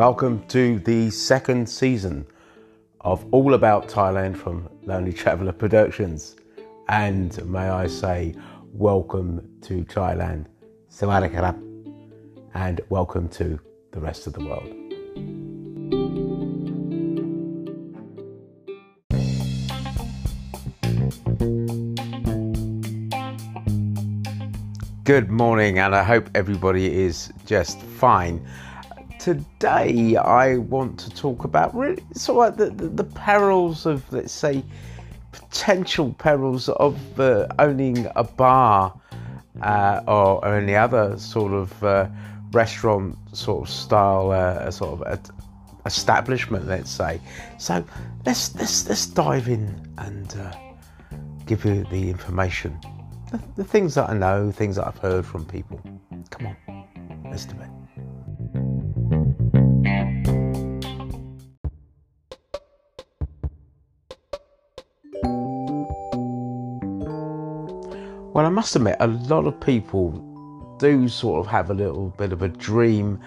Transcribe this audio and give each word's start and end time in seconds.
Welcome 0.00 0.46
to 0.46 0.78
the 0.78 1.10
second 1.10 1.68
season 1.68 2.26
of 3.02 3.22
All 3.32 3.52
About 3.52 3.86
Thailand 3.86 4.34
from 4.34 4.66
Lonely 4.84 5.12
Traveller 5.12 5.52
Productions. 5.52 6.36
And 6.88 7.44
may 7.44 7.68
I 7.68 7.86
say, 7.86 8.34
welcome 8.72 9.46
to 9.60 9.84
Thailand. 9.84 10.46
Sawadee 10.90 11.54
And 12.54 12.80
welcome 12.88 13.28
to 13.28 13.60
the 13.92 14.00
rest 14.00 14.26
of 14.26 14.32
the 14.32 14.42
world. 14.42 14.70
Good 25.04 25.30
morning, 25.30 25.78
and 25.78 25.94
I 25.94 26.02
hope 26.04 26.30
everybody 26.34 27.02
is 27.02 27.30
just 27.44 27.82
fine. 27.82 28.42
Today, 29.20 30.16
I 30.16 30.56
want 30.56 30.98
to 31.00 31.10
talk 31.10 31.44
about 31.44 31.74
really 31.74 32.02
sort 32.14 32.54
of 32.54 32.58
like 32.58 32.76
the, 32.78 32.84
the, 32.84 32.88
the 32.88 33.04
perils 33.04 33.84
of, 33.84 34.10
let's 34.12 34.32
say, 34.32 34.64
potential 35.32 36.14
perils 36.14 36.68
of 36.70 37.20
uh, 37.20 37.46
owning 37.58 38.06
a 38.16 38.24
bar 38.24 38.98
uh, 39.62 40.00
or, 40.08 40.44
or, 40.44 40.56
any 40.56 40.74
other 40.74 41.18
sort 41.18 41.52
of 41.52 41.84
uh, 41.84 42.08
restaurant 42.52 43.16
sort 43.32 43.68
of 43.68 43.74
style, 43.74 44.30
uh, 44.30 44.70
sort 44.70 45.00
of 45.02 45.30
establishment, 45.84 46.66
let's 46.66 46.90
say. 46.90 47.20
So 47.58 47.84
let's 48.24 48.54
let's 48.56 48.88
let's 48.88 49.06
dive 49.06 49.48
in 49.48 49.94
and 49.98 50.34
uh, 50.36 50.52
give 51.46 51.64
you 51.64 51.84
the 51.90 52.08
information 52.08 52.78
the, 53.30 53.40
the 53.56 53.64
things 53.64 53.94
that 53.94 54.10
I 54.10 54.14
know, 54.14 54.50
things 54.50 54.76
that 54.76 54.86
I've 54.86 54.98
heard 54.98 55.24
from 55.24 55.44
people. 55.44 55.80
Come 56.30 56.48
on, 56.48 56.84
let's 57.30 57.44
do 57.44 57.56
it. 57.60 57.69
Must 68.60 68.76
admit, 68.76 68.96
a 69.00 69.06
lot 69.06 69.46
of 69.46 69.58
people 69.58 70.10
do 70.78 71.08
sort 71.08 71.40
of 71.40 71.50
have 71.50 71.70
a 71.70 71.72
little 71.72 72.10
bit 72.18 72.30
of 72.30 72.42
a 72.42 72.48
dream 72.48 73.18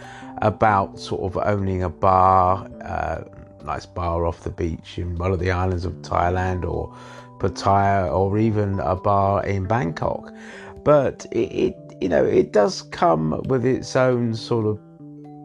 about 0.44 1.00
sort 1.00 1.24
of 1.24 1.36
owning 1.44 1.82
a 1.82 1.90
bar, 1.90 2.70
uh, 2.86 3.24
nice 3.66 3.88
bar 3.88 4.28
off 4.28 4.42
the 4.42 4.52
beach 4.52 5.00
in 5.00 5.16
one 5.16 5.32
of 5.32 5.40
the 5.40 5.50
islands 5.50 5.86
of 5.86 5.94
Thailand 6.04 6.70
or 6.70 6.96
Pattaya 7.40 8.14
or 8.14 8.38
even 8.38 8.80
a 8.80 8.96
bar 8.96 9.44
in 9.44 9.66
Bangkok. 9.66 10.32
But 10.84 11.26
it, 11.32 11.52
it, 11.66 11.76
you 12.00 12.10
know, 12.10 12.24
it 12.24 12.54
does 12.54 12.84
come 12.84 13.42
with 13.46 13.66
its 13.66 13.96
own 13.96 14.36
sort 14.36 14.68
of 14.68 14.80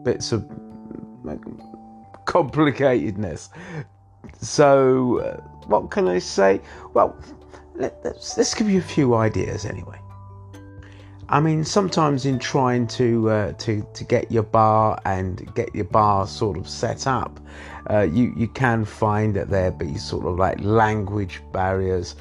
bits 0.03 0.31
of 0.31 0.43
complicatedness. 2.25 3.49
So, 4.39 5.17
uh, 5.21 5.37
what 5.65 5.89
can 5.89 6.07
I 6.07 6.19
say? 6.19 6.61
Well, 6.93 7.17
let, 7.79 8.05
us 8.05 8.37
let's 8.37 8.53
give 8.53 8.69
you 8.69 8.79
a 8.79 8.89
few 8.97 9.15
ideas 9.15 9.65
anyway. 9.65 9.99
I 11.31 11.39
mean, 11.39 11.63
sometimes 11.63 12.25
in 12.25 12.39
trying 12.39 12.87
to 12.87 13.29
uh, 13.29 13.51
to 13.53 13.85
to 13.93 14.03
get 14.03 14.31
your 14.31 14.43
bar 14.43 14.99
and 15.05 15.53
get 15.53 15.73
your 15.75 15.85
bar 15.85 16.25
sort 16.25 16.57
of 16.57 16.67
set 16.67 17.05
up, 17.05 17.39
uh, 17.89 18.01
you 18.01 18.33
you 18.35 18.47
can 18.47 18.83
find 18.83 19.35
that 19.35 19.49
there 19.49 19.71
be 19.71 19.95
sort 19.97 20.25
of 20.25 20.37
like 20.37 20.59
language 20.61 21.41
barriers, 21.53 22.15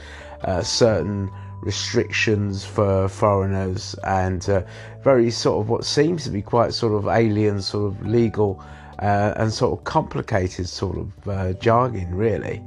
uh, 0.45 0.63
certain 0.63 1.31
restrictions 1.63 2.67
for 2.67 3.09
foreigners, 3.09 3.95
and 4.05 4.49
uh, 4.51 4.63
very 5.03 5.31
sort 5.31 5.63
of 5.63 5.71
what 5.71 5.87
seems 5.87 6.25
to 6.25 6.31
be 6.31 6.43
quite 6.43 6.75
sort 6.75 6.93
of 6.93 7.09
alien, 7.09 7.63
sort 7.63 7.87
of 7.87 8.07
legal, 8.07 8.63
uh, 8.99 9.33
and 9.37 9.51
sort 9.51 9.79
of 9.79 9.85
complicated 9.85 10.69
sort 10.69 10.99
of 10.99 11.29
uh, 11.29 11.53
jargon, 11.55 12.15
really. 12.15 12.63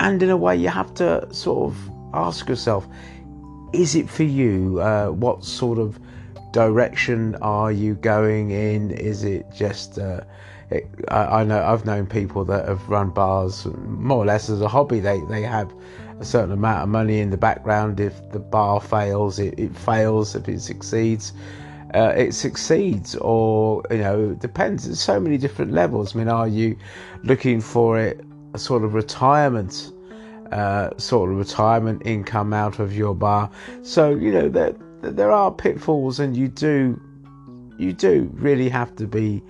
And 0.00 0.22
in 0.22 0.30
a 0.30 0.36
way, 0.38 0.56
you 0.56 0.68
have 0.68 0.94
to 0.94 1.32
sort 1.34 1.70
of 1.70 1.95
ask 2.14 2.48
yourself 2.48 2.88
is 3.72 3.94
it 3.94 4.08
for 4.08 4.22
you? 4.22 4.80
Uh, 4.80 5.08
what 5.08 5.44
sort 5.44 5.78
of 5.78 5.98
direction 6.52 7.34
are 7.36 7.70
you 7.70 7.94
going 7.94 8.50
in? 8.50 8.90
Is 8.92 9.24
it 9.24 9.44
just 9.54 9.98
uh, 9.98 10.20
it, 10.70 10.88
I, 11.08 11.40
I, 11.40 11.44
know 11.44 11.62
I've 11.62 11.84
known 11.84 12.06
people 12.06 12.44
that 12.46 12.66
have 12.68 12.88
run 12.88 13.10
bars 13.10 13.66
more 13.66 14.18
or 14.18 14.26
less 14.26 14.48
as 14.48 14.60
a 14.60 14.68
hobby. 14.68 15.00
They 15.00 15.20
they 15.28 15.42
have 15.42 15.72
a 16.18 16.24
certain 16.24 16.52
amount 16.52 16.82
of 16.82 16.88
money 16.88 17.20
in 17.20 17.30
the 17.30 17.36
background. 17.36 18.00
If 18.00 18.14
the 18.32 18.38
bar 18.38 18.80
fails, 18.80 19.38
it, 19.38 19.58
it 19.58 19.76
fails. 19.76 20.34
If 20.34 20.48
it 20.48 20.60
succeeds, 20.60 21.32
uh, 21.94 22.14
it 22.16 22.32
succeeds. 22.32 23.14
Or 23.16 23.82
you 23.90 23.98
know, 23.98 24.34
depends. 24.34 24.86
There's 24.86 25.00
so 25.00 25.20
many 25.20 25.38
different 25.38 25.72
levels. 25.72 26.14
I 26.14 26.18
mean, 26.20 26.28
are 26.28 26.48
you 26.48 26.76
looking 27.22 27.60
for 27.60 27.98
it 27.98 28.24
a 28.54 28.58
sort 28.58 28.82
of 28.82 28.94
retirement? 28.94 29.92
Uh, 30.52 30.90
sort 30.98 31.30
of 31.30 31.36
retirement 31.36 32.02
income 32.04 32.52
out 32.52 32.78
of 32.78 32.96
your 32.96 33.14
bar. 33.14 33.50
So 33.82 34.10
you 34.10 34.32
know 34.32 34.48
there 34.48 34.74
there 35.02 35.30
are 35.30 35.50
pitfalls, 35.50 36.18
and 36.20 36.36
you 36.36 36.48
do 36.48 37.00
you 37.78 37.92
do 37.92 38.30
really 38.34 38.68
have 38.68 38.94
to 38.96 39.06
be 39.06 39.42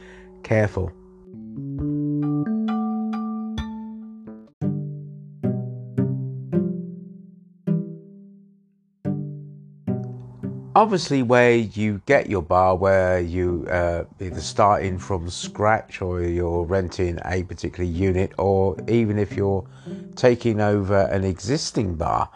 careful. 0.42 0.92
Obviously 10.76 11.22
where 11.22 11.56
you 11.56 12.02
get 12.04 12.28
your 12.28 12.42
bar 12.42 12.76
where 12.76 13.18
you 13.18 13.66
uh, 13.70 14.04
either 14.20 14.42
starting 14.42 14.98
from 14.98 15.30
scratch 15.30 16.02
or 16.02 16.22
you're 16.22 16.64
renting 16.64 17.18
a 17.24 17.42
particular 17.44 17.88
unit 17.88 18.30
or 18.36 18.76
even 18.86 19.18
if 19.18 19.32
you're 19.32 19.66
taking 20.16 20.60
over 20.60 21.08
an 21.10 21.24
existing 21.24 21.94
bar 21.94 22.28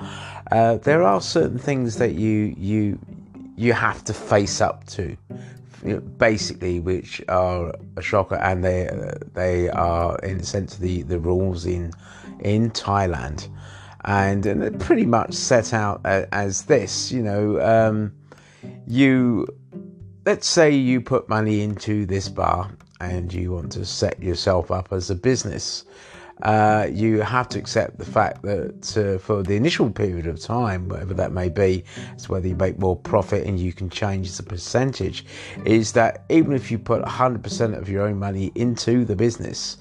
uh, 0.52 0.78
there 0.78 1.02
are 1.02 1.20
certain 1.20 1.58
things 1.58 1.96
that 1.96 2.14
you 2.14 2.54
you 2.56 2.98
you 3.56 3.74
have 3.74 4.02
to 4.02 4.14
face 4.14 4.62
up 4.62 4.86
to 4.86 5.14
basically 6.16 6.80
which 6.80 7.20
are 7.28 7.74
a 7.98 8.02
shocker 8.02 8.36
and 8.36 8.64
they 8.64 8.88
they 9.34 9.68
are 9.68 10.18
in 10.20 10.40
a 10.40 10.44
sense 10.44 10.76
the 10.76 11.02
the 11.02 11.18
rules 11.18 11.66
in 11.66 11.92
in 12.40 12.70
Thailand. 12.70 13.48
And, 14.02 14.46
and 14.46 14.62
they're 14.62 14.70
pretty 14.70 15.04
much 15.04 15.34
set 15.34 15.74
out 15.74 16.00
as 16.06 16.62
this 16.62 17.12
you 17.12 17.22
know 17.22 17.60
um, 17.60 18.12
you 18.86 19.46
let's 20.26 20.46
say 20.46 20.70
you 20.70 21.00
put 21.00 21.28
money 21.28 21.62
into 21.62 22.06
this 22.06 22.28
bar 22.28 22.70
and 23.00 23.32
you 23.32 23.52
want 23.52 23.72
to 23.72 23.84
set 23.84 24.22
yourself 24.22 24.70
up 24.70 24.92
as 24.92 25.10
a 25.10 25.14
business. 25.14 25.84
Uh, 26.42 26.86
you 26.90 27.20
have 27.20 27.48
to 27.48 27.58
accept 27.58 27.98
the 27.98 28.04
fact 28.04 28.42
that 28.42 28.96
uh, 28.96 29.18
for 29.18 29.42
the 29.42 29.56
initial 29.56 29.90
period 29.90 30.26
of 30.26 30.40
time, 30.40 30.88
whatever 30.88 31.12
that 31.12 31.32
may 31.32 31.48
be, 31.50 31.84
it's 32.12 32.28
whether 32.28 32.48
you 32.48 32.56
make 32.56 32.78
more 32.78 32.96
profit 32.96 33.46
and 33.46 33.58
you 33.60 33.72
can 33.74 33.90
change 33.90 34.34
the 34.36 34.42
percentage, 34.42 35.26
is 35.66 35.92
that 35.92 36.24
even 36.30 36.54
if 36.54 36.70
you 36.70 36.78
put 36.78 37.02
100% 37.02 37.76
of 37.76 37.90
your 37.90 38.06
own 38.06 38.18
money 38.18 38.52
into 38.54 39.04
the 39.04 39.16
business, 39.16 39.76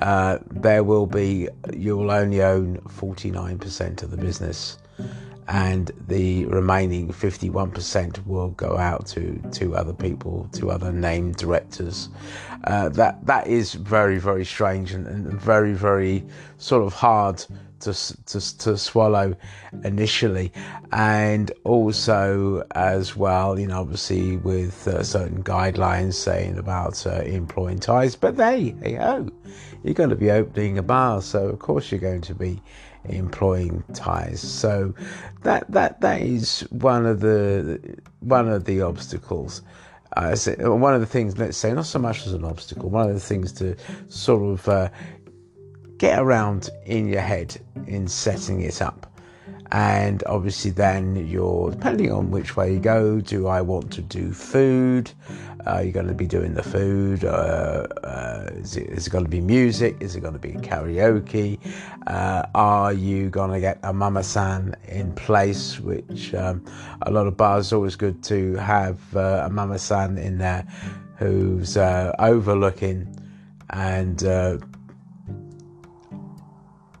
uh, 0.00 0.38
there 0.50 0.82
will 0.82 1.06
be, 1.06 1.48
you'll 1.72 2.10
only 2.10 2.42
own 2.42 2.78
49% 2.88 4.02
of 4.02 4.10
the 4.10 4.16
business 4.16 4.78
and 5.48 5.90
the 6.06 6.44
remaining 6.46 7.08
51% 7.08 8.26
will 8.26 8.50
go 8.50 8.76
out 8.76 9.06
to, 9.08 9.40
to 9.52 9.74
other 9.76 9.92
people, 9.92 10.48
to 10.52 10.70
other 10.70 10.92
named 10.92 11.36
directors. 11.36 12.08
Uh, 12.64 12.88
that 12.90 13.24
that 13.26 13.46
is 13.46 13.74
very 13.74 14.18
very 14.18 14.44
strange 14.44 14.92
and, 14.92 15.06
and, 15.06 15.40
very 15.40 15.72
very 15.72 16.22
sort 16.58 16.84
of 16.84 16.92
hard 16.92 17.42
to, 17.80 17.94
to, 18.26 18.58
to 18.58 18.76
swallow 18.76 19.34
initially, 19.84 20.52
and 20.92 21.50
also 21.64 22.62
as 22.72 23.16
well, 23.16 23.58
you 23.58 23.66
know, 23.66 23.80
obviously 23.80 24.36
with 24.36 24.86
uh, 24.86 25.02
certain 25.02 25.42
guidelines 25.42 26.14
saying 26.14 26.58
about 26.58 27.06
uh, 27.06 27.22
employing 27.22 27.78
Thais, 27.78 28.14
but 28.16 28.36
they 28.36 28.74
hey 28.82 28.94
ho, 28.94 29.28
you're 29.82 29.94
going 29.94 30.10
to 30.10 30.16
be 30.16 30.30
opening 30.30 30.78
a 30.78 30.82
bar, 30.82 31.22
so 31.22 31.48
of 31.48 31.58
course 31.58 31.90
you're 31.90 32.00
going 32.00 32.20
to 32.22 32.34
be 32.34 32.62
employing 33.04 33.82
Thais. 33.94 34.40
So 34.40 34.94
that 35.42 35.70
that 35.70 36.00
that 36.00 36.22
is 36.22 36.60
one 36.70 37.06
of 37.06 37.20
the 37.20 37.98
one 38.20 38.48
of 38.48 38.64
the 38.64 38.82
obstacles. 38.82 39.62
Uh, 40.16 40.36
one 40.58 40.92
of 40.92 41.00
the 41.00 41.06
things, 41.06 41.38
let's 41.38 41.56
say, 41.56 41.72
not 41.72 41.86
so 41.86 41.98
much 41.98 42.26
as 42.26 42.32
an 42.32 42.44
obstacle, 42.44 42.90
one 42.90 43.08
of 43.08 43.14
the 43.14 43.20
things 43.20 43.52
to 43.52 43.76
sort 44.08 44.42
of 44.42 44.68
uh, 44.68 44.88
get 45.98 46.18
around 46.18 46.68
in 46.84 47.06
your 47.06 47.20
head 47.20 47.56
in 47.86 48.08
setting 48.08 48.60
it 48.60 48.82
up 48.82 49.09
and 49.72 50.22
obviously 50.26 50.70
then 50.70 51.14
you're 51.28 51.70
depending 51.70 52.10
on 52.10 52.30
which 52.30 52.56
way 52.56 52.72
you 52.72 52.80
go 52.80 53.20
do 53.20 53.46
i 53.46 53.60
want 53.60 53.90
to 53.92 54.02
do 54.02 54.32
food? 54.32 55.12
Uh, 55.66 55.80
you're 55.80 55.92
going 55.92 56.06
to 56.06 56.14
be 56.14 56.26
doing 56.26 56.54
the 56.54 56.62
food 56.62 57.24
uh, 57.24 57.86
uh, 58.02 58.48
is, 58.54 58.76
it, 58.76 58.88
is, 58.88 59.06
it 59.06 59.10
going 59.10 59.24
to 59.24 59.30
be 59.30 59.42
music? 59.42 59.94
Is 60.00 60.16
it 60.16 60.20
going 60.20 60.32
to 60.32 60.38
be 60.38 60.52
karaoke? 60.52 61.58
Uh, 62.06 62.46
are 62.54 62.94
you 62.94 63.28
going 63.28 63.50
to 63.50 63.60
get 63.60 63.78
a 63.82 63.92
mama 63.92 64.22
san 64.22 64.74
in 64.88 65.12
place? 65.12 65.78
Which 65.78 66.34
um, 66.34 66.64
a 67.02 67.10
lot 67.10 67.26
of 67.26 67.36
bars 67.36 67.74
always 67.74 67.94
good 67.94 68.22
to 68.24 68.54
have 68.54 68.98
uh, 69.14 69.42
a 69.44 69.50
mama 69.50 69.78
san 69.78 70.16
in 70.16 70.38
there 70.38 70.66
who's 71.16 71.76
uh, 71.76 72.14
overlooking 72.18 73.14
and 73.68 74.22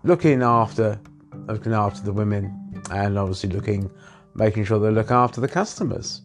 looking 0.04 0.42
after 0.42 1.00
looking 1.46 1.72
after 1.72 2.02
the 2.02 2.12
women 2.12 2.59
and 2.90 3.18
obviously 3.18 3.50
looking 3.50 3.90
making 4.34 4.64
sure 4.64 4.78
they 4.78 4.90
look 4.90 5.10
after 5.10 5.40
the 5.40 5.48
customers. 5.48 6.22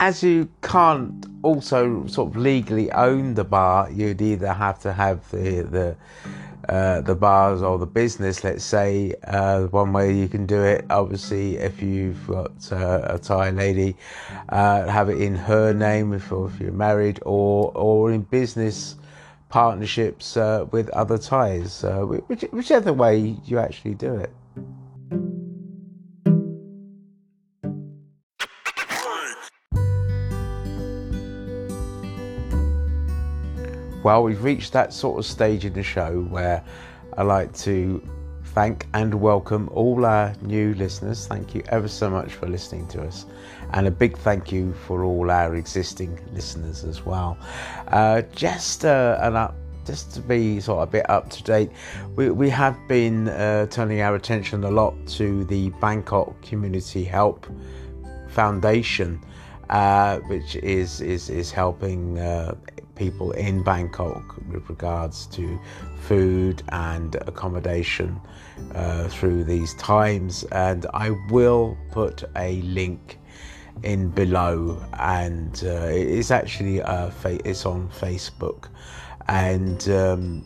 As 0.00 0.22
you 0.22 0.48
can't 0.62 1.26
also 1.42 2.06
sort 2.06 2.30
of 2.30 2.36
legally 2.36 2.90
own 2.92 3.34
the 3.34 3.44
bar 3.44 3.90
you'd 3.90 4.20
either 4.20 4.52
have 4.52 4.78
to 4.80 4.92
have 4.92 5.28
the 5.30 5.62
the 5.62 5.96
uh, 6.68 7.00
the 7.00 7.14
bars 7.14 7.62
or 7.62 7.78
the 7.78 7.86
business, 7.86 8.44
let's 8.44 8.62
say, 8.62 9.14
uh, 9.24 9.62
one 9.68 9.90
way 9.92 10.12
you 10.12 10.28
can 10.28 10.44
do 10.44 10.62
it, 10.62 10.84
obviously, 10.90 11.56
if 11.56 11.80
you've 11.80 12.26
got 12.26 12.72
uh, 12.72 13.00
a 13.04 13.18
Thai 13.18 13.50
lady, 13.50 13.96
uh, 14.50 14.86
have 14.86 15.08
it 15.08 15.18
in 15.18 15.34
her 15.34 15.72
name 15.72 16.12
if, 16.12 16.30
if, 16.30 16.60
you're 16.60 16.72
married, 16.72 17.20
or 17.24 17.72
or 17.74 18.12
in 18.12 18.20
business 18.22 18.96
partnerships 19.48 20.36
uh, 20.36 20.66
with 20.70 20.88
other 20.90 21.18
Thais, 21.18 21.84
uh, 21.84 22.00
which, 22.00 22.42
whichever 22.52 22.92
way 22.92 23.36
you 23.44 23.58
actually 23.58 23.94
do 23.94 24.14
it. 24.14 24.30
Well, 34.04 34.22
we've 34.22 34.42
reached 34.42 34.72
that 34.72 34.92
sort 34.92 35.18
of 35.18 35.26
stage 35.26 35.64
in 35.64 35.72
the 35.72 35.82
show 35.82 36.22
where 36.30 36.64
I 37.16 37.22
like 37.22 37.52
to 37.58 38.00
thank 38.58 38.88
and 38.92 39.14
welcome 39.14 39.68
all 39.72 40.04
our 40.04 40.34
new 40.42 40.74
listeners. 40.74 41.28
Thank 41.28 41.54
you 41.54 41.62
ever 41.68 41.86
so 41.86 42.10
much 42.10 42.32
for 42.34 42.48
listening 42.48 42.88
to 42.88 43.02
us, 43.02 43.24
and 43.72 43.86
a 43.86 43.90
big 43.92 44.18
thank 44.18 44.50
you 44.50 44.72
for 44.84 45.04
all 45.04 45.30
our 45.30 45.54
existing 45.54 46.18
listeners 46.32 46.82
as 46.82 47.06
well. 47.06 47.38
Uh, 47.86 48.22
just 48.32 48.84
uh, 48.84 49.16
an 49.20 49.36
up, 49.36 49.54
just 49.86 50.12
to 50.14 50.20
be 50.20 50.58
sort 50.58 50.82
of 50.82 50.88
a 50.88 50.90
bit 50.90 51.08
up 51.08 51.30
to 51.30 51.42
date, 51.44 51.70
we, 52.16 52.32
we 52.32 52.50
have 52.50 52.76
been 52.88 53.28
uh, 53.28 53.66
turning 53.66 54.00
our 54.00 54.16
attention 54.16 54.64
a 54.64 54.70
lot 54.72 54.92
to 55.06 55.44
the 55.44 55.70
Bangkok 55.80 56.42
Community 56.42 57.04
Help 57.04 57.46
Foundation, 58.26 59.20
uh, 59.70 60.18
which 60.26 60.56
is 60.56 61.00
is 61.00 61.30
is 61.30 61.52
helping 61.52 62.18
uh, 62.18 62.56
people 62.98 63.30
in 63.32 63.62
Bangkok 63.62 64.36
with 64.50 64.68
regards 64.68 65.26
to 65.26 65.58
food 66.02 66.62
and 66.70 67.14
accommodation 67.26 68.20
uh, 68.74 69.08
through 69.08 69.44
these 69.44 69.74
times. 69.74 70.44
And 70.52 70.86
I 70.92 71.10
will 71.30 71.78
put 71.90 72.24
a 72.36 72.60
link 72.62 73.18
in 73.82 74.10
below, 74.10 74.82
and 74.98 75.62
uh, 75.64 75.86
it's 75.90 76.30
actually 76.30 76.82
uh, 76.82 77.10
it's 77.24 77.64
on 77.64 77.88
Facebook, 77.90 78.68
and 79.28 79.88
um, 79.88 80.44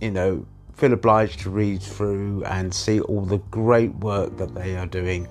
you 0.00 0.10
know 0.10 0.46
feel 0.74 0.94
obliged 0.94 1.40
to 1.40 1.50
read 1.50 1.82
through 1.82 2.42
and 2.44 2.74
see 2.74 3.00
all 3.00 3.24
the 3.24 3.38
great 3.50 3.94
work 3.96 4.36
that 4.38 4.54
they 4.54 4.76
are 4.76 4.86
doing 4.86 5.28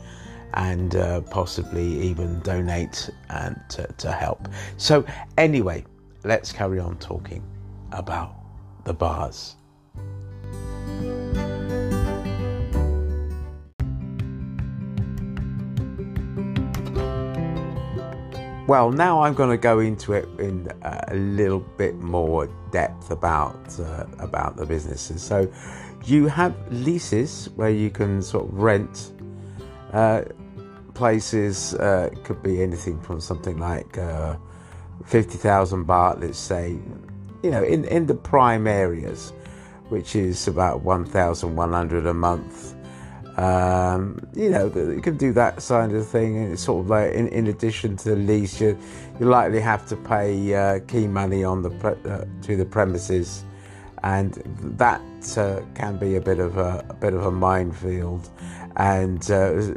and 0.53 0.95
uh, 0.95 1.21
possibly 1.21 1.99
even 2.01 2.39
donate 2.41 3.09
and 3.29 3.59
to, 3.69 3.85
to 3.97 4.11
help. 4.11 4.47
So 4.77 5.03
anyway, 5.37 5.83
let's 6.23 6.51
carry 6.51 6.79
on 6.79 6.97
talking 6.97 7.44
about 7.91 8.35
the 8.83 8.94
bars. 8.94 9.56
Well, 18.68 18.91
now 18.91 19.23
I'm 19.23 19.33
going 19.33 19.50
to 19.50 19.57
go 19.57 19.79
into 19.79 20.13
it 20.13 20.29
in 20.39 20.71
a 20.83 21.13
little 21.13 21.59
bit 21.59 21.95
more 21.95 22.47
depth 22.71 23.12
about 23.12 23.77
uh, 23.77 24.06
about 24.19 24.56
the 24.56 24.65
businesses. 24.65 25.21
So, 25.21 25.51
you 26.06 26.27
have 26.27 26.56
leases 26.71 27.50
where 27.56 27.69
you 27.69 27.89
can 27.89 28.21
sort 28.21 28.45
of 28.45 28.53
rent 28.53 29.12
uh, 29.91 30.21
places. 30.94 31.73
Uh, 31.73 32.12
could 32.23 32.41
be 32.41 32.63
anything 32.63 33.01
from 33.01 33.19
something 33.19 33.57
like 33.57 33.97
uh, 33.97 34.38
50,000 35.06 35.86
baht, 35.86 36.21
let's 36.21 36.38
say, 36.38 36.77
you 37.44 37.51
know, 37.51 37.63
in, 37.63 37.86
in 37.86 38.06
the 38.06 38.13
prime 38.13 38.68
areas, 38.68 39.33
which 39.89 40.15
is 40.15 40.48
about 40.48 40.81
1,100 40.81 42.06
a 42.06 42.13
month. 42.13 42.75
Um, 43.38 44.19
you 44.36 44.50
know, 44.50 44.68
you 44.68 45.01
can 45.01 45.18
do 45.18 45.33
that 45.33 45.57
kind 45.57 45.94
of 45.94 46.07
thing. 46.07 46.38
And 46.38 46.53
it's 46.53 46.63
sort 46.63 46.86
of 46.86 46.89
like, 46.89 47.13
in, 47.13 47.27
in 47.30 47.48
addition 47.48 47.98
to 47.98 48.09
the 48.09 48.15
lease, 48.15 48.59
you, 48.62 48.77
you 49.19 49.25
likely 49.25 49.59
have 49.59 49.88
to 49.88 49.95
pay 49.95 50.53
uh, 50.53 50.80
key 50.81 51.07
money 51.07 51.44
on 51.44 51.62
the 51.62 51.69
pre- 51.69 52.12
uh, 52.12 52.25
to 52.44 52.56
the 52.56 52.65
premises, 52.65 53.44
and 54.04 54.33
that 54.77 55.01
uh, 55.38 55.62
can 55.75 55.97
be 55.97 56.15
a 56.15 56.21
bit 56.21 56.39
of 56.39 56.57
a, 56.57 56.86
a, 56.89 56.94
bit 56.94 57.13
of 57.13 57.25
a 57.25 57.31
minefield. 57.31 58.30
And 58.77 59.30
uh, 59.30 59.74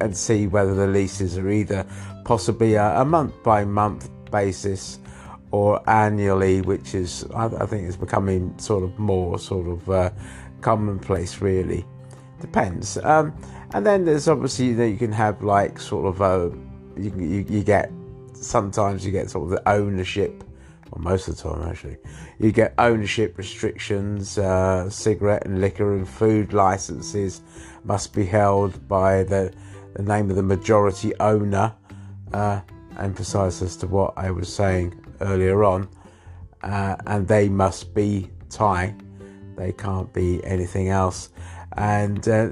and 0.00 0.16
see 0.16 0.46
whether 0.46 0.74
the 0.74 0.86
leases 0.86 1.38
are 1.38 1.50
either 1.50 1.86
possibly 2.24 2.74
a, 2.74 3.00
a 3.00 3.04
month 3.04 3.34
by 3.42 3.64
month 3.64 4.10
basis 4.38 4.98
or 5.50 5.70
annually, 5.88 6.60
which 6.60 6.94
is 6.94 7.24
I, 7.34 7.46
I 7.46 7.66
think 7.66 7.88
is 7.88 7.96
becoming 7.96 8.42
sort 8.58 8.82
of 8.84 8.98
more 8.98 9.38
sort 9.38 9.66
of 9.74 9.90
uh, 9.90 10.10
commonplace. 10.60 11.40
Really, 11.40 11.84
depends. 12.40 12.98
Um, 12.98 13.26
and 13.74 13.84
then 13.84 14.04
there's 14.04 14.28
obviously 14.28 14.72
that 14.74 14.88
you 14.88 14.98
can 15.04 15.12
have 15.12 15.42
like 15.42 15.78
sort 15.80 16.06
of 16.06 16.20
a 16.20 16.24
uh, 16.24 16.50
you, 16.96 17.12
you, 17.32 17.40
you 17.48 17.62
get 17.62 17.90
sometimes 18.32 19.04
you 19.04 19.12
get 19.12 19.30
sort 19.30 19.44
of 19.44 19.50
the 19.50 19.68
ownership 19.68 20.44
well, 20.90 21.02
most 21.02 21.28
of 21.28 21.36
the 21.36 21.42
time 21.42 21.68
actually, 21.68 21.96
you 22.38 22.52
get 22.52 22.74
ownership 22.78 23.36
restrictions. 23.38 24.38
Uh, 24.38 24.88
cigarette 24.88 25.44
and 25.46 25.60
liquor 25.60 25.96
and 25.96 26.08
food 26.08 26.52
licenses 26.52 27.42
must 27.84 28.14
be 28.14 28.24
held 28.24 28.86
by 28.88 29.24
the, 29.24 29.52
the 29.94 30.02
name 30.02 30.30
of 30.30 30.36
the 30.36 30.42
majority 30.42 31.12
owner. 31.18 31.74
Uh, 32.32 32.60
emphasize 32.98 33.62
as 33.62 33.76
to 33.78 33.86
what 33.86 34.14
I 34.16 34.30
was 34.30 34.52
saying 34.52 34.94
earlier 35.20 35.64
on, 35.64 35.88
uh, 36.62 36.96
and 37.06 37.26
they 37.26 37.48
must 37.48 37.94
be 37.94 38.30
Thai. 38.50 38.94
They 39.56 39.72
can't 39.72 40.12
be 40.12 40.44
anything 40.44 40.88
else. 40.88 41.30
And 41.76 42.26
uh, 42.28 42.50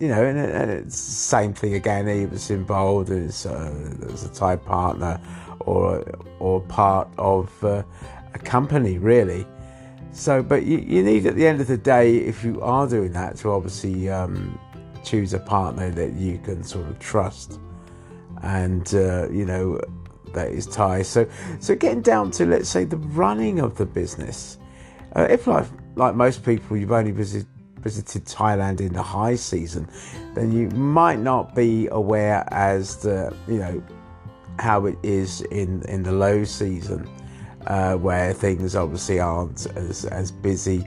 you 0.00 0.08
know, 0.08 0.24
and, 0.24 0.38
and, 0.38 0.70
it's 0.70 0.96
the 0.96 1.12
same 1.12 1.54
thing 1.54 1.74
again. 1.74 2.06
He 2.08 2.26
was 2.26 2.50
involved 2.50 3.10
as, 3.10 3.46
uh, 3.46 3.96
as 4.12 4.24
a 4.24 4.32
Thai 4.32 4.56
partner 4.56 5.20
or 5.60 6.04
or 6.40 6.60
part 6.62 7.08
of 7.16 7.64
uh, 7.64 7.82
a 8.34 8.38
company, 8.38 8.98
really. 8.98 9.46
So, 10.12 10.42
but 10.42 10.64
you, 10.64 10.78
you, 10.78 11.02
need 11.02 11.26
at 11.26 11.34
the 11.34 11.46
end 11.46 11.60
of 11.60 11.66
the 11.66 11.76
day, 11.76 12.18
if 12.18 12.44
you 12.44 12.60
are 12.60 12.86
doing 12.86 13.12
that, 13.12 13.36
to 13.38 13.50
obviously 13.50 14.08
um, 14.08 14.58
choose 15.02 15.34
a 15.34 15.40
partner 15.40 15.90
that 15.90 16.12
you 16.12 16.38
can 16.38 16.62
sort 16.62 16.86
of 16.88 16.98
trust 17.00 17.58
and 18.44 18.94
uh, 18.94 19.28
you 19.30 19.44
know 19.44 19.80
that 20.34 20.48
is 20.48 20.66
Thai. 20.66 21.02
So, 21.02 21.28
so 21.60 21.74
getting 21.74 22.02
down 22.02 22.30
to 22.32 22.46
let's 22.46 22.68
say 22.68 22.84
the 22.84 22.96
running 22.96 23.60
of 23.60 23.76
the 23.76 23.86
business. 23.86 24.58
Uh, 25.16 25.26
if 25.30 25.46
like 25.46 25.66
like 25.96 26.14
most 26.14 26.44
people, 26.44 26.76
you've 26.76 26.92
only 26.92 27.12
visited 27.12 27.48
visited 27.78 28.24
Thailand 28.24 28.80
in 28.80 28.92
the 28.92 29.02
high 29.02 29.36
season, 29.36 29.88
then 30.34 30.52
you 30.52 30.68
might 30.70 31.18
not 31.18 31.54
be 31.54 31.88
aware 31.88 32.46
as 32.50 32.96
the 32.96 33.34
you 33.48 33.58
know 33.58 33.82
how 34.58 34.86
it 34.86 34.98
is 35.02 35.40
in 35.42 35.82
in 35.88 36.02
the 36.02 36.12
low 36.12 36.44
season, 36.44 37.08
uh, 37.66 37.94
where 37.94 38.32
things 38.32 38.76
obviously 38.76 39.20
aren't 39.20 39.66
as 39.76 40.04
as 40.06 40.30
busy 40.30 40.86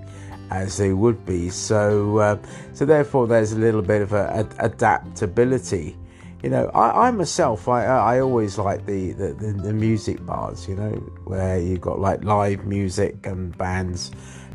as 0.51 0.77
they 0.77 0.93
would 0.93 1.25
be. 1.25 1.49
So 1.49 2.17
uh, 2.17 2.37
so 2.73 2.85
therefore, 2.85 3.27
there's 3.27 3.53
a 3.53 3.57
little 3.57 3.81
bit 3.81 4.01
of 4.01 4.13
a, 4.13 4.47
a 4.59 4.65
adaptability 4.65 5.95
you 6.43 6.49
know, 6.49 6.69
I, 6.73 7.07
I 7.07 7.11
myself, 7.11 7.67
I, 7.67 7.85
I 7.85 8.19
always 8.19 8.57
like 8.57 8.85
the, 8.85 9.11
the, 9.13 9.33
the, 9.33 9.53
the, 9.53 9.73
music 9.73 10.23
bars, 10.25 10.67
you 10.67 10.75
know, 10.75 10.91
where 11.23 11.59
you've 11.59 11.81
got 11.81 11.99
like 11.99 12.23
live 12.23 12.65
music 12.65 13.25
and 13.25 13.57
bands 13.57 14.11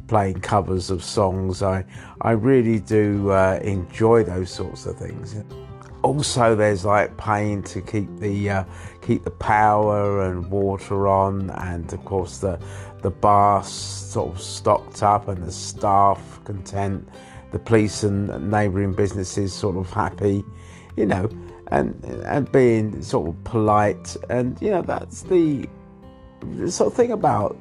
playing 0.06 0.40
covers 0.40 0.90
of 0.90 1.02
songs. 1.02 1.62
I, 1.62 1.84
I 2.20 2.32
really 2.32 2.78
do 2.78 3.30
uh, 3.30 3.58
enjoy 3.62 4.22
those 4.22 4.50
sorts 4.50 4.86
of 4.86 4.96
things. 4.96 5.34
Also, 6.02 6.54
there's 6.54 6.84
like 6.84 7.16
paying 7.16 7.62
to 7.64 7.80
keep 7.80 8.08
the 8.18 8.50
uh, 8.50 8.64
keep 9.02 9.22
the 9.24 9.30
power 9.30 10.24
and 10.24 10.50
water 10.50 11.06
on, 11.06 11.50
and 11.50 11.92
of 11.92 12.04
course 12.04 12.38
the 12.38 12.58
the 13.02 13.10
bar 13.10 13.62
sort 13.62 14.34
of 14.34 14.40
stocked 14.40 15.04
up 15.04 15.28
and 15.28 15.44
the 15.44 15.52
staff 15.52 16.40
content, 16.42 17.08
the 17.52 17.58
police 17.60 18.02
and 18.02 18.50
neighbouring 18.50 18.92
businesses 18.92 19.52
sort 19.52 19.76
of 19.76 19.88
happy, 19.92 20.44
you 20.96 21.06
know 21.06 21.30
and 21.68 22.04
and 22.26 22.50
being 22.52 23.02
sort 23.02 23.28
of 23.28 23.44
polite 23.44 24.16
and 24.30 24.60
you 24.60 24.70
know 24.70 24.82
that's 24.82 25.22
the, 25.22 25.68
the 26.56 26.70
sort 26.70 26.88
of 26.88 26.96
thing 26.96 27.12
about 27.12 27.56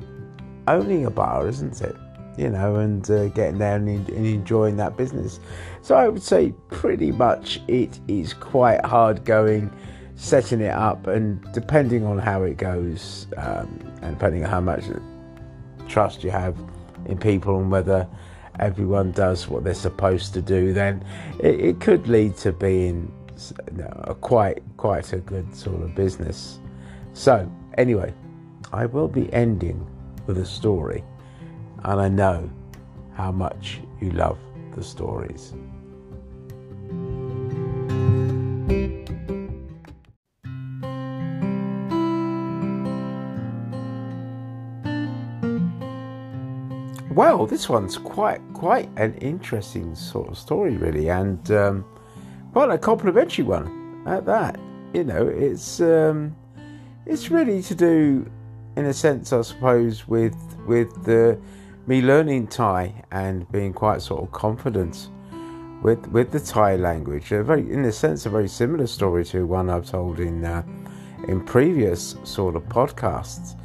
owning 0.67 1.05
a 1.05 1.11
bar 1.11 1.47
isn't 1.47 1.81
it? 1.81 1.95
You 2.37 2.49
know 2.49 2.77
and 2.77 3.09
uh, 3.11 3.27
getting 3.29 3.59
there 3.59 3.75
and, 3.75 3.87
and, 3.87 4.25
enjoying 4.25 4.77
that 4.77 4.97
business. 4.97 5.39
So 5.81 5.95
i 5.95 6.07
would 6.07 6.23
say 6.23 6.53
pretty 6.69 7.11
much 7.11 7.61
it 7.67 7.99
is 8.07 8.33
quite 8.33 8.83
hard 8.85 9.25
going 9.25 9.71
setting 10.15 10.61
it 10.61 10.71
up 10.71 11.07
and 11.07 11.41
depending 11.53 12.05
on 12.05 12.19
how 12.19 12.43
it 12.43 12.57
goes 12.57 13.27
um, 13.37 13.67
and 14.01 14.15
depending 14.15 14.43
on 14.43 14.49
how 14.49 14.61
much 14.61 14.83
trust 15.87 16.23
you 16.23 16.29
have 16.29 16.55
in 17.05 17.17
people 17.17 17.59
and 17.59 17.71
whether 17.71 18.07
everyone 18.59 19.11
does 19.11 19.47
what 19.47 19.63
they're 19.63 19.73
supposed 19.73 20.33
to 20.33 20.41
do, 20.41 20.73
then 20.73 21.03
it, 21.39 21.59
it 21.59 21.79
could 21.79 22.07
lead 22.07 22.37
to 22.37 22.51
being 22.51 23.11
a 24.05 24.15
quite 24.15 24.61
quite 24.77 25.13
a 25.13 25.17
good 25.17 25.55
sort 25.55 25.81
of 25.81 25.95
business. 25.95 26.59
So 27.13 27.51
anyway, 27.77 28.13
I 28.71 28.85
will 28.85 29.07
be 29.07 29.31
ending 29.33 29.85
with 30.27 30.37
a 30.37 30.45
story, 30.45 31.03
and 31.83 31.99
I 31.99 32.07
know 32.07 32.49
how 33.13 33.31
much 33.31 33.81
you 33.99 34.11
love 34.11 34.37
the 34.75 34.83
stories. 34.83 35.53
Well, 47.13 47.45
this 47.45 47.67
one's 47.67 47.97
quite 47.97 48.41
quite 48.53 48.89
an 48.95 49.13
interesting 49.15 49.95
sort 49.95 50.29
of 50.29 50.37
story, 50.37 50.77
really, 50.77 51.09
and 51.09 51.51
um, 51.51 51.85
quite 52.51 52.69
a 52.69 52.77
complimentary 52.77 53.43
one 53.43 54.03
at 54.05 54.25
that. 54.25 54.59
You 54.93 55.03
know, 55.03 55.27
it's 55.27 55.79
um, 55.79 56.35
it's 57.05 57.31
really 57.31 57.61
to 57.63 57.75
do, 57.75 58.29
in 58.75 58.85
a 58.85 58.93
sense, 58.93 59.33
I 59.33 59.41
suppose, 59.41 60.07
with 60.07 60.35
with 60.67 61.03
the 61.03 61.39
me 61.87 62.01
learning 62.01 62.47
Thai 62.47 63.03
and 63.11 63.49
being 63.51 63.73
quite 63.73 64.01
sort 64.01 64.21
of 64.21 64.31
confident 64.31 65.09
with 65.81 66.05
with 66.07 66.31
the 66.31 66.39
Thai 66.39 66.75
language. 66.75 67.31
A 67.31 67.43
very, 67.43 67.71
in 67.71 67.85
a 67.85 67.91
sense, 67.91 68.25
a 68.25 68.29
very 68.29 68.47
similar 68.47 68.87
story 68.87 69.23
to 69.25 69.45
one 69.45 69.69
I've 69.69 69.89
told 69.89 70.19
in 70.19 70.43
uh, 70.43 70.63
in 71.27 71.43
previous 71.45 72.15
sort 72.23 72.55
of 72.55 72.63
podcasts. 72.63 73.55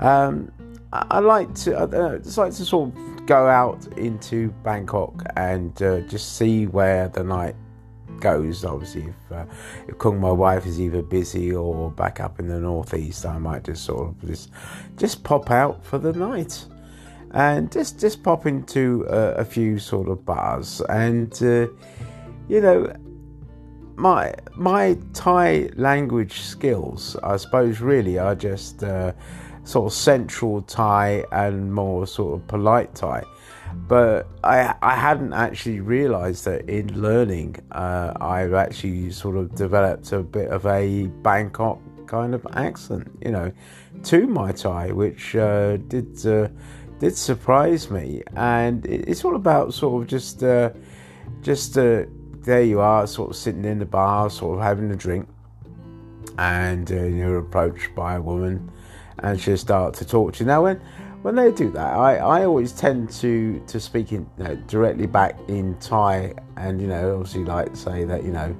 Um, 0.00 0.50
I 0.92 1.20
like 1.20 1.54
to 1.54 1.78
uh, 1.78 2.18
just 2.18 2.36
like 2.36 2.52
to 2.54 2.64
sort 2.66 2.90
of 2.90 3.26
go 3.26 3.46
out 3.46 3.86
into 3.96 4.50
Bangkok 4.62 5.22
and 5.36 5.80
uh, 5.80 6.00
just 6.00 6.36
see 6.36 6.66
where 6.66 7.08
the 7.08 7.24
night 7.24 7.56
goes. 8.22 8.64
Obviously, 8.64 9.02
if 9.02 9.32
uh, 9.32 9.44
if 9.86 9.98
Kung, 9.98 10.18
my 10.18 10.30
wife, 10.30 10.64
is 10.64 10.80
either 10.80 11.02
busy 11.02 11.54
or 11.54 11.90
back 11.90 12.20
up 12.20 12.40
in 12.40 12.48
the 12.48 12.58
northeast, 12.58 13.26
I 13.26 13.36
might 13.36 13.64
just 13.64 13.84
sort 13.84 14.08
of 14.08 14.26
just 14.26 14.50
just 14.96 15.22
pop 15.22 15.50
out 15.50 15.84
for 15.84 15.98
the 15.98 16.14
night 16.14 16.64
and 17.32 17.70
just 17.70 18.00
just 18.00 18.22
pop 18.22 18.46
into 18.46 19.06
uh, 19.10 19.34
a 19.36 19.44
few 19.44 19.78
sort 19.78 20.08
of 20.08 20.24
bars 20.24 20.80
and 20.88 21.32
uh, 21.42 21.66
you 22.48 22.60
know 22.60 22.94
my 23.96 24.34
my 24.54 24.96
Thai 25.14 25.70
language 25.76 26.40
skills, 26.40 27.16
I 27.22 27.36
suppose, 27.36 27.80
really 27.80 28.18
are 28.18 28.34
just 28.34 28.82
uh, 28.82 29.12
sort 29.64 29.86
of 29.86 29.92
central 29.92 30.62
Thai 30.62 31.24
and 31.32 31.72
more 31.72 32.06
sort 32.06 32.40
of 32.40 32.46
polite 32.48 32.94
Thai. 32.94 33.24
But 33.88 34.28
I 34.44 34.74
I 34.82 34.94
hadn't 34.94 35.32
actually 35.32 35.80
realised 35.80 36.44
that 36.44 36.68
in 36.68 37.00
learning, 37.00 37.56
uh, 37.72 38.12
I've 38.20 38.54
actually 38.54 39.10
sort 39.10 39.36
of 39.36 39.54
developed 39.54 40.12
a 40.12 40.22
bit 40.22 40.48
of 40.48 40.66
a 40.66 41.06
Bangkok 41.22 41.78
kind 42.06 42.34
of 42.34 42.46
accent, 42.52 43.10
you 43.24 43.30
know, 43.30 43.52
to 44.04 44.26
my 44.26 44.52
Thai, 44.52 44.92
which 44.92 45.36
uh, 45.36 45.76
did 45.88 46.26
uh, 46.26 46.48
did 46.98 47.16
surprise 47.16 47.90
me. 47.90 48.22
And 48.36 48.84
it's 48.86 49.24
all 49.24 49.36
about 49.36 49.74
sort 49.74 50.02
of 50.02 50.08
just 50.08 50.42
uh, 50.42 50.70
just 51.42 51.76
uh, 51.78 52.04
there 52.40 52.62
you 52.62 52.80
are, 52.80 53.06
sort 53.06 53.30
of 53.30 53.36
sitting 53.36 53.64
in 53.64 53.78
the 53.78 53.86
bar, 53.86 54.30
sort 54.30 54.58
of 54.58 54.64
having 54.64 54.90
a 54.90 54.96
drink, 54.96 55.28
and 56.38 56.90
uh, 56.90 57.04
you're 57.04 57.38
approached 57.38 57.94
by 57.94 58.14
a 58.14 58.20
woman 58.20 58.70
and 59.22 59.40
she'll 59.40 59.56
start 59.56 59.94
to 59.94 60.04
talk 60.04 60.34
to 60.34 60.40
you. 60.40 60.46
Now, 60.46 60.62
when 60.64 60.80
when 61.22 61.36
they 61.36 61.50
do 61.52 61.70
that, 61.70 61.94
I, 61.94 62.16
I 62.16 62.44
always 62.44 62.72
tend 62.72 63.10
to 63.12 63.62
to 63.66 63.80
speak 63.80 64.12
in 64.12 64.28
you 64.38 64.44
know, 64.44 64.56
directly 64.66 65.06
back 65.06 65.38
in 65.48 65.76
Thai, 65.78 66.34
and 66.56 66.80
you 66.80 66.88
know, 66.88 67.14
obviously, 67.14 67.44
like 67.44 67.74
say 67.76 68.04
that 68.04 68.24
you 68.24 68.32
know 68.32 68.56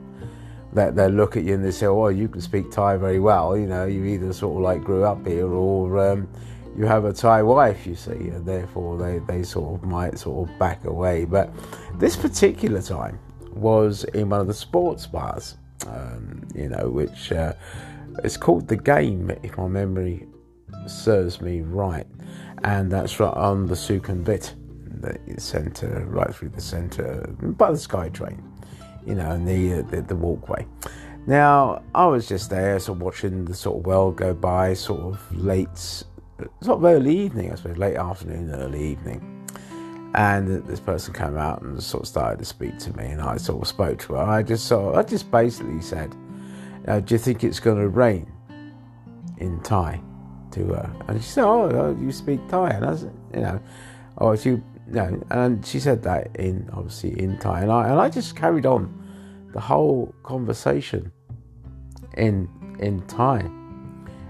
that 0.73 0.97
they 0.97 1.09
look 1.09 1.37
at 1.37 1.45
you 1.45 1.55
and 1.55 1.65
they 1.65 1.71
say, 1.71 1.87
"Oh, 1.87 2.09
you 2.09 2.29
can 2.29 2.41
speak 2.41 2.71
Thai 2.71 2.97
very 2.97 3.19
well." 3.19 3.57
You 3.57 3.67
know, 3.67 3.87
you 3.87 4.05
either 4.05 4.33
sort 4.33 4.57
of 4.57 4.63
like 4.63 4.83
grew 4.83 5.05
up 5.05 5.27
here 5.27 5.49
or 5.49 5.99
um, 5.99 6.29
you 6.77 6.87
have 6.87 7.05
a 7.05 7.13
Thai 7.13 7.43
wife, 7.43 7.87
you 7.87 7.95
see, 7.95 8.11
and 8.11 8.47
therefore 8.47 8.97
they 8.97 9.19
they 9.21 9.43
sort 9.43 9.75
of 9.75 9.89
might 9.89 10.19
sort 10.19 10.49
of 10.49 10.59
back 10.59 10.85
away. 10.85 11.25
But 11.25 11.53
this 11.99 12.17
particular 12.17 12.81
time 12.81 13.19
was 13.51 14.05
in 14.05 14.31
one 14.31 14.41
of 14.41 14.47
the 14.47 14.55
sports 14.55 15.07
bars, 15.07 15.57
um, 15.87 16.47
you 16.55 16.69
know, 16.69 16.89
which. 16.89 17.33
Uh, 17.33 17.55
it's 18.25 18.37
called 18.37 18.69
the 18.69 18.77
game, 18.77 19.31
if 19.43 19.57
my 19.57 19.69
memory 19.69 20.27
serves 20.87 21.41
me 21.41 21.61
right, 21.61 22.07
and 22.65 22.91
that's 22.91 23.19
right 23.19 23.35
on 23.35 23.67
the 23.67 23.75
Sukhumvit, 23.75 24.55
the 25.01 25.41
centre, 25.41 26.05
right 26.09 26.35
through 26.35 26.51
the 26.51 26.61
centre, 26.61 27.27
by 27.41 27.71
the 27.71 27.77
SkyTrain, 27.77 28.41
you 29.07 29.15
know, 29.15 29.31
and 29.31 29.47
the, 29.47 29.83
the, 29.91 30.03
the 30.03 30.17
walkway. 30.17 30.67
Now, 31.27 31.83
I 31.95 32.07
was 32.07 32.29
just 32.29 32.51
there, 32.51 32.79
sort 32.81 32.99
of 32.99 33.03
watching 33.03 33.45
the 33.45 33.55
sort 33.55 33.79
of 33.79 33.87
world 33.87 34.17
go 34.17 34.35
by, 34.35 34.75
sort 34.75 35.01
of 35.01 35.37
late, 35.37 35.77
sort 35.77 36.05
of 36.65 36.85
early 36.85 37.17
evening, 37.17 37.53
I 37.53 37.55
suppose, 37.55 37.79
late 37.79 37.97
afternoon, 37.97 38.51
early 38.51 38.91
evening. 38.91 39.29
And 40.15 40.65
this 40.67 40.81
person 40.81 41.15
came 41.15 41.39
out 41.39 41.63
and 41.63 41.83
sort 41.83 42.03
of 42.03 42.09
started 42.09 42.39
to 42.41 42.45
speak 42.45 42.79
to 42.81 42.97
me, 42.97 43.07
and 43.07 43.21
I 43.21 43.39
sort 43.39 43.63
of 43.63 43.69
spoke 43.69 43.99
to 44.01 44.15
her. 44.15 44.19
I 44.19 44.43
just 44.43 44.67
sort 44.67 44.95
of, 44.95 44.99
I 44.99 45.09
just 45.09 45.31
basically 45.31 45.81
said, 45.81 46.15
"Do 46.85 47.03
you 47.09 47.19
think 47.19 47.45
it's 47.45 47.61
going 47.61 47.79
to 47.79 47.89
rain 47.89 48.31
in 49.39 49.61
Thai?" 49.63 50.01
To 50.53 50.65
her, 50.67 50.91
and 51.09 51.23
she 51.23 51.29
said, 51.29 51.45
"Oh, 51.45 51.97
you 52.01 52.13
speak 52.13 52.47
Thai," 52.49 52.71
and 52.71 52.85
I 52.85 52.97
said, 52.97 53.13
"You 53.35 53.41
know, 53.41 53.61
oh, 54.19 54.33
you 54.33 54.63
know," 54.87 55.23
and 55.31 55.65
she 55.65 55.81
said 55.81 56.03
that 56.03 56.35
in 56.37 56.69
obviously 56.73 57.19
in 57.21 57.39
Thai, 57.39 57.63
and 57.63 57.73
I 57.73 57.89
and 57.89 58.01
I 58.01 58.09
just 58.09 58.37
carried 58.37 58.67
on 58.67 58.93
the 59.53 59.61
whole 59.61 60.15
conversation 60.23 61.13
in 62.17 62.49
in 62.79 63.03
Thai, 63.07 63.41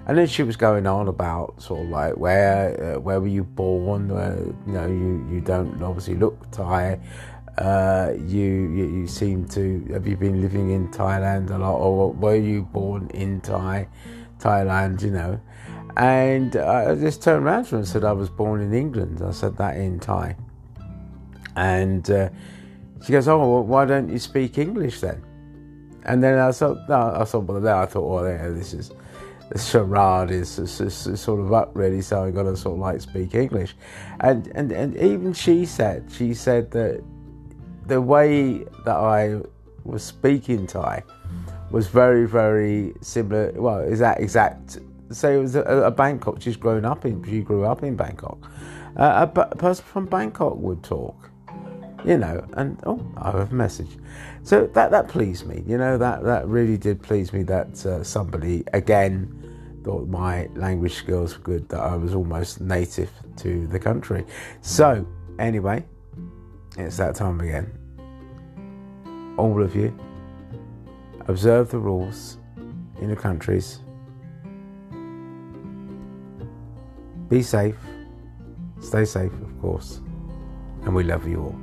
and 0.07 0.19
then 0.19 0.27
she 0.27 0.43
was 0.43 0.57
going 0.57 0.87
on 0.87 1.09
about 1.09 1.61
sort 1.63 1.85
of 1.85 1.89
like 1.89 2.17
where 2.17 2.97
uh, 2.97 3.01
where 3.01 3.21
were 3.21 3.29
you 3.29 3.45
born? 3.45 4.11
Uh, 4.11 4.37
you 4.67 4.73
know, 4.73 4.87
you 4.87 5.27
you 5.31 5.41
don't 5.41 5.83
obviously 5.83 6.15
look 6.15 6.51
Thai. 6.51 7.01
Uh, 7.59 8.15
you, 8.17 8.41
you, 8.73 8.87
you 8.87 9.07
seem 9.07 9.47
to 9.47 9.87
have 9.93 10.07
you 10.07 10.17
been 10.17 10.41
living 10.41 10.71
in 10.71 10.89
Thailand 10.89 11.51
a 11.51 11.59
lot, 11.59 11.77
or 11.77 12.11
were 12.13 12.35
you 12.35 12.63
born 12.63 13.11
in 13.13 13.43
Thai, 13.43 13.89
Thailand? 14.39 15.03
You 15.03 15.11
know, 15.11 15.41
and 15.97 16.57
I 16.57 16.95
just 16.95 17.23
turned 17.23 17.45
around 17.45 17.65
to 17.65 17.71
her 17.73 17.77
and 17.79 17.89
said, 17.89 18.05
I 18.05 18.13
was 18.13 18.29
born 18.29 18.61
in 18.61 18.73
England. 18.73 19.23
I 19.25 19.33
said 19.33 19.57
that 19.59 19.77
in 19.77 20.01
Thai. 20.01 20.37
And 21.57 22.11
uh, 22.11 22.31
she 23.05 23.13
goes, 23.13 23.29
Oh, 23.29 23.39
well, 23.39 23.63
why 23.63 23.85
don't 23.85 24.09
you 24.09 24.19
speak 24.19 24.59
English 24.59 25.01
then? 25.01 25.23
And 26.05 26.23
then 26.23 26.39
I 26.39 26.51
thought, 26.53 26.79
no, 26.89 27.15
I 27.15 27.25
thought, 27.25 27.45
well, 27.45 27.61
then 27.61 27.77
I 27.77 27.87
thought, 27.87 28.09
well, 28.09 28.27
yeah, 28.27 28.49
this 28.49 28.75
is 28.75 28.91
the 29.51 29.59
charade 29.59 30.31
is, 30.31 30.59
is, 30.59 31.21
sort 31.21 31.41
of 31.41 31.53
up 31.53 31.71
really, 31.75 32.01
so 32.01 32.25
I 32.25 32.31
got 32.31 32.45
to 32.45 32.57
sort 32.57 32.75
of 32.75 32.81
like 32.81 33.01
speak 33.01 33.35
English. 33.35 33.75
And, 34.21 34.47
and, 34.55 34.73
and 34.73 34.97
even 34.97 35.33
she 35.33 35.67
said, 35.67 36.11
she 36.11 36.33
said 36.33 36.71
that 36.71 37.05
the 37.87 38.01
way 38.01 38.65
that 38.85 38.97
I 38.97 39.41
was 39.85 40.03
speaking 40.03 40.67
Thai 40.67 41.03
was 41.71 41.87
very, 41.89 42.27
very 42.27 42.95
similar. 43.03 43.53
Well, 43.53 43.81
is 43.81 43.99
that 43.99 44.21
exact 44.21 44.79
say 45.15 45.37
it 45.37 45.39
was 45.39 45.55
a, 45.57 45.63
a 45.63 45.91
Bangkok. 45.91 46.41
She's 46.41 46.57
grown 46.57 46.85
up 46.85 47.05
in. 47.05 47.23
She 47.25 47.41
grew 47.41 47.65
up 47.65 47.83
in 47.83 47.97
Bangkok. 47.97 48.39
Uh, 48.97 49.27
a, 49.35 49.41
a, 49.41 49.57
person 49.57 49.85
from 49.85 50.07
Bangkok 50.07 50.57
would 50.57 50.83
talk, 50.83 51.31
you 52.05 52.19
know. 52.19 52.47
And 52.55 52.79
oh, 52.85 53.05
I 53.17 53.31
have 53.31 53.53
a 53.53 53.55
message. 53.55 53.91
So 54.43 54.67
that 54.69 54.91
that 54.91 55.09
pleased 55.09 55.47
me. 55.47 55.63
You 55.67 55.79
know 55.79 55.99
that 55.99 56.23
that 56.25 56.47
really 56.47 56.77
did 56.77 57.03
please 57.03 57.33
me. 57.33 57.43
That 57.43 57.85
uh, 57.87 58.03
somebody 58.03 58.65
again 58.73 59.39
thought 59.85 60.09
my 60.09 60.49
language 60.55 60.95
skills 60.95 61.37
were 61.37 61.43
good. 61.43 61.69
That 61.71 61.81
I 61.81 61.97
was 61.97 62.15
almost 62.15 62.61
native 62.61 63.11
to 63.39 63.67
the 63.69 63.79
country. 63.79 64.25
So 64.61 65.07
anyway, 65.39 65.85
it's 66.77 66.97
that 66.99 67.15
time 67.15 67.41
again. 67.41 67.79
All 69.39 69.63
of 69.63 69.75
you 69.75 69.97
observe 71.29 71.71
the 71.71 71.79
rules 71.79 72.39
in 73.01 73.09
your 73.09 73.17
countries 73.17 73.81
Be 77.33 77.41
safe, 77.41 77.79
stay 78.79 79.07
safe, 79.07 79.33
of 79.33 79.59
course, 79.59 80.03
and 80.83 80.95
we 80.95 81.03
love 81.03 81.27
you 81.27 81.41
all. 81.41 81.62